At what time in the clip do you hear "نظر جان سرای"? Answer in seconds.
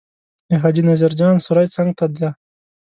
0.91-1.67